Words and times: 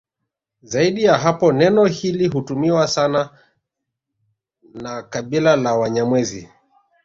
Zaidi 0.63 1.03
ya 1.03 1.17
hapo 1.17 1.51
neno 1.51 1.85
hili 1.85 2.27
hutumiwa 2.27 2.87
sana 2.87 3.29
na 4.73 5.03
kabila 5.03 5.55
la 5.55 5.75
Wanyamwezi 5.75 6.49